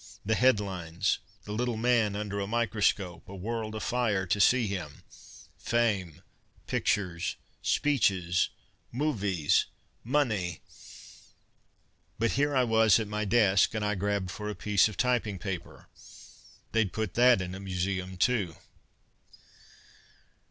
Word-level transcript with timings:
The 0.25 0.33
headlines 0.33 1.19
the 1.43 1.51
little 1.51 1.77
man 1.77 2.15
under 2.15 2.39
a 2.39 2.47
microscope 2.47 3.29
a 3.29 3.35
world 3.35 3.75
afire 3.75 4.25
to 4.25 4.39
see 4.39 4.65
him. 4.65 5.03
Fame... 5.59 6.23
pictures... 6.65 7.35
speeches... 7.61 8.49
movies... 8.91 9.67
money.... 10.03 10.61
But 12.17 12.31
here 12.31 12.55
I 12.55 12.63
was 12.63 12.99
at 12.99 13.07
my 13.07 13.25
desk, 13.25 13.75
and 13.75 13.85
I 13.85 13.93
grabbed 13.93 14.31
for 14.31 14.49
a 14.49 14.55
piece 14.55 14.87
of 14.89 14.97
typing 14.97 15.37
paper. 15.37 15.87
They'd 16.71 16.93
put 16.93 17.13
that 17.13 17.39
in 17.39 17.53
a 17.53 17.59
museum, 17.59 18.17
too! 18.17 18.55